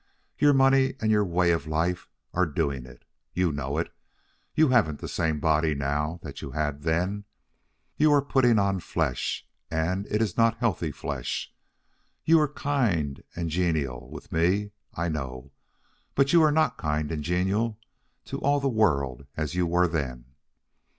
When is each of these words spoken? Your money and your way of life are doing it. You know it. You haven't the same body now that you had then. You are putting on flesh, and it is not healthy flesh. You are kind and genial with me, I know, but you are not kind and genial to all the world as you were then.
Your 0.39 0.51
money 0.51 0.95
and 0.99 1.11
your 1.11 1.23
way 1.23 1.51
of 1.51 1.67
life 1.67 2.09
are 2.33 2.47
doing 2.47 2.87
it. 2.87 3.05
You 3.35 3.51
know 3.51 3.77
it. 3.77 3.93
You 4.55 4.69
haven't 4.69 4.97
the 4.97 5.07
same 5.07 5.39
body 5.39 5.75
now 5.75 6.19
that 6.23 6.41
you 6.41 6.49
had 6.53 6.81
then. 6.81 7.25
You 7.97 8.11
are 8.11 8.21
putting 8.23 8.57
on 8.57 8.79
flesh, 8.79 9.45
and 9.69 10.07
it 10.07 10.19
is 10.19 10.35
not 10.37 10.57
healthy 10.57 10.91
flesh. 10.91 11.53
You 12.25 12.39
are 12.39 12.47
kind 12.51 13.23
and 13.35 13.51
genial 13.51 14.09
with 14.09 14.31
me, 14.31 14.71
I 14.91 15.07
know, 15.07 15.51
but 16.15 16.33
you 16.33 16.41
are 16.41 16.51
not 16.51 16.79
kind 16.79 17.11
and 17.11 17.23
genial 17.23 17.77
to 18.25 18.39
all 18.39 18.59
the 18.59 18.67
world 18.69 19.27
as 19.37 19.53
you 19.53 19.67
were 19.67 19.87
then. 19.87 20.25